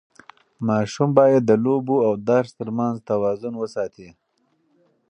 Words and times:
ماشوم 0.67 1.09
باید 1.17 1.41
د 1.45 1.51
لوبو 1.65 1.95
او 2.07 2.13
درس 2.29 2.49
ترمنځ 2.59 2.95
توازن 3.09 3.53
وساتي. 3.57 4.09